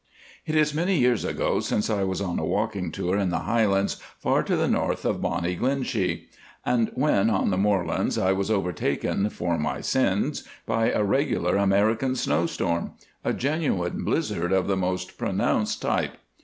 [0.47, 4.01] It is many years ago since I was on a walking tour in the Highlands,
[4.17, 6.25] far to the north of Bonnie Glenshee;
[6.65, 12.15] and when on the moorlands I was overtaken, for my sins, by a regular American
[12.15, 16.17] snowstorm—a genuine blissard of the most pronounced type.